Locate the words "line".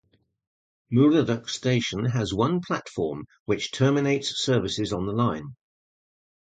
5.13-5.55